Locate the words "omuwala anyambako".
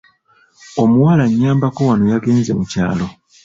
0.83-1.79